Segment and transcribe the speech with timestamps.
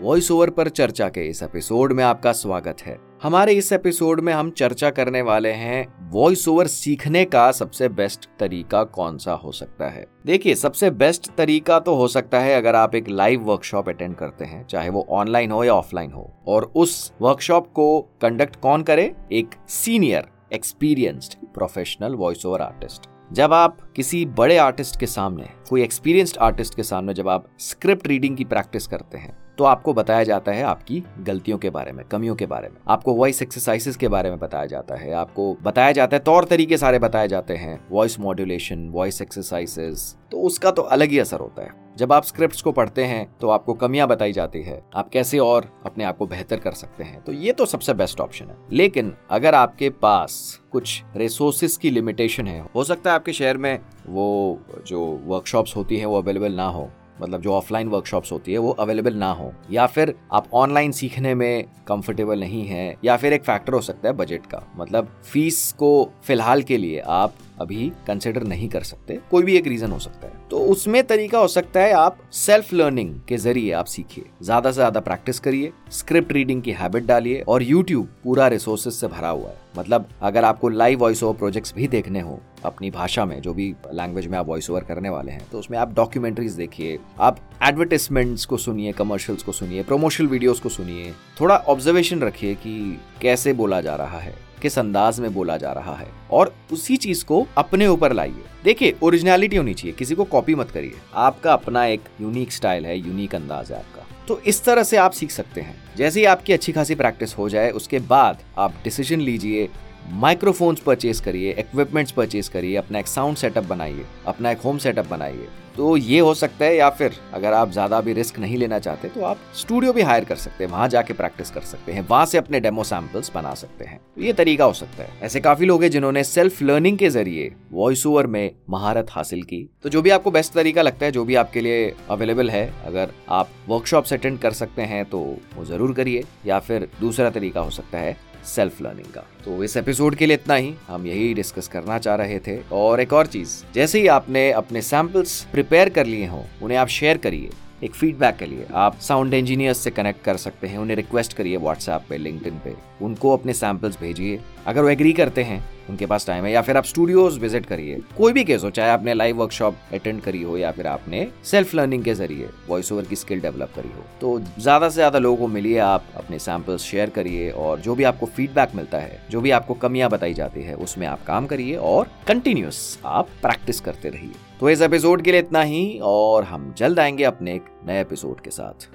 [0.00, 4.32] Voice over पर चर्चा के इस एपिसोड में आपका स्वागत है। हमारे इस एपिसोड में
[4.32, 9.52] हम चर्चा करने वाले हैं वॉइस ओवर सीखने का सबसे बेस्ट तरीका कौन सा हो
[9.52, 10.06] सकता है?
[10.26, 14.44] देखिए, सबसे बेस्ट तरीका तो हो सकता है अगर आप एक लाइव वर्कशॉप अटेंड करते
[14.44, 19.14] हैं, चाहे वो ऑनलाइन हो या ऑफलाइन हो। और उस वर्कशॉप को कंडक्ट कौन करे?
[19.32, 25.82] एक senior experienced professional voice over artist जब आप किसी बड़े आर्टिस्ट के सामने, कोई
[25.82, 30.24] एक्सपीरियंस्ड आर्टिस्ट के सामने जब आप स्क्रिप्ट रीडिंग की प्रैक्टिस करते हैं तो आपको बताया
[30.24, 34.08] जाता है आपकी गलतियों के बारे में, कमियों के बारे में। आपको वॉइस एक्सरसाइजेस के
[34.08, 37.78] बारे में बताया जाता है, आपको बताया जाता है, तौर तरीके सारे बताए जाते हैं
[37.90, 42.62] वॉइस मॉड्यूलेशन वॉइस एक्सरसाइजेस तो उसका तो अलग ही असर होता है। जब आप स्क्रिप्ट्स
[42.62, 46.26] को पढ़ते हैं तो आपको कमियाँ बताई जाती है, आप कैसे और अपने आप को
[46.26, 50.60] बेहतर कर सकते हैं तो ये तो सबसे बेस्ट ऑप्शन है। लेकिन अगर आपके पास
[50.72, 55.96] कुछ रिसोर्सेस की लिमिटेशन है, हो सकता है आपके शहर में वो जो वर्कशॉप्स होती
[55.96, 56.88] हैं, वो अवेलेबल ना हो
[57.22, 61.34] मतलब जो ऑफलाइन वर्कशॉप्स होती है, वो अवेलेबल ना हो। या फिर आप ऑनलाइन सीखने
[61.34, 65.72] में कंफर्टेबल नहीं है, या फिर एक फैक्टर हो सकता है बजट का। मतलब फ़ीस
[65.72, 69.98] को फ़िलहाल के लिए आप अभी कंसिडर नहीं कर सकते, कोई भी एक रीजन हो
[69.98, 74.24] सकता है। तो उसमें तरीका हो सकता है आप सेल्फ लर्निंग के ज़रिए आप सीखिए।
[74.42, 79.06] ज़्यादा से ज़्यादा प्रैक्टिस करिए स्क्रिप्ट रीडिंग की हैबिट डालिए और यूट्यूब पूरा रिसोर्सेज से
[79.08, 83.24] भरा हुआ है। मतलब अगर आपको लाइव वॉइस ओवर प्रोजेक्ट्स भी देखने हो, अपनी भाषा
[83.24, 86.52] में, जो भी लैंग्वेज में आप वॉइस ओवर करने वाले हैं तो उसमें आप डॉक्यूमेंट्रीज
[86.54, 92.54] देखिए, आप एडवर्टिजमेंट्स को सुनिए कमर्शियल्स को सुनिए प्रमोशनल वीडियोस को सुनिए, थोड़ा ऑब्जर्वेशन रखिए
[92.56, 96.96] कि कैसे बोला जा रहा है। किस अंदाज में बोला जा रहा है। और उसी
[96.96, 101.52] चीज़ को अपने ऊपर लाइए। देखिए ओरिजिनलिटी होनी चाहिए, किसी को कॉपी मत करिए। आपका
[101.52, 105.30] अपना एक यूनिक स्टाइल है यूनिक अंदाज है आपका। तो इस तरह से आप सीख
[105.30, 109.68] सकते हैं। जैसे ही आपकी अच्छी खासी प्रैक्टिस हो जाए, उसके बाद आप डिसीज़न लीजिए
[110.12, 115.08] माइक्रोफोन्स परचेज करिए इक्विपमेंट्स परचेज करिए, अपना एक साउंड सेटअप बनाइए, अपना एक होम सेटअप
[115.08, 118.78] बनाइए। तो ये हो सकता है या फिर अगर आप ज़्यादा भी रिस्क नहीं लेना
[118.78, 122.06] चाहते तो आप स्टूडियो भी हायर कर सकते हैं, वहाँ जाके प्रैक्टिस कर सकते हैं,
[122.08, 125.40] वहाँ से अपने डेमो सैंपल्स बना सकते हैं। तो ये तरीका हो सकता है। ऐसे
[125.40, 129.88] काफ़ी लोग हैं जिन्होंने सेल्फ लर्निंग के ज़रिए वॉइस ओवर में महारत हासिल की। तो
[129.88, 133.50] जो भी आपको बेस्ट तरीका लगता है, जो भी आपके लिए अवेलेबल है, अगर आप
[133.68, 135.18] वर्कशॉप अटेंड कर सकते हैं तो
[135.56, 139.76] वो ज़रूर करिए। या फिर दूसरा तरीका हो सकता है सेल्फ लर्निंग का। तो इस
[139.76, 143.26] एपिसोड के लिए इतना ही। हम यही डिस्कस करना चाह रहे थे। और एक और
[143.26, 147.50] चीज़, जैसे ही आपने अपने सैंपल्स प्रिपेयर कर लिए हों, उन्हें आप शेयर करिए।
[147.84, 151.56] एक फीडबैक के लिए। आप साउंड इंजीनियर्स से कनेक्ट कर सकते हैं। उन्हें रिक्वेस्ट करिए
[151.56, 156.26] व्हाट्सएप पे लिंक्डइन पे। उनको अपने सैंपल्स भेजिए। अगर वो एग्री करते हैं, उनके पास
[156.26, 159.36] टाइम है, या फिर आप स्टूडियोज विज़िट करिए, कोई भी केस हो, चाहे आपने लाइव
[159.36, 163.40] वर्कशॉप अटेंड करी हो, या फिर आपने सेल्फ लर्निंग के ज़रिए वॉइस ओवर की स्किल
[163.40, 167.50] डेवलप करी हो। तो ज़्यादा से ज़्यादा लोगों को मिलिए, आप अपने सैंपल्स शेयर करिए,
[167.50, 171.06] और जो भी आपको फीडबैक मिलता है, जो भी आपको कमियाँ बताई जाती है, उसमें
[171.06, 175.62] आप काम करिए, और कंटिन्यूस आप प्रैक्टिस करते रहिए। तो इस एपिसोड के लिए इतना
[175.62, 178.86] ही, और हम जल्द आएँगे अपने एक नए एपिसोड के साथ।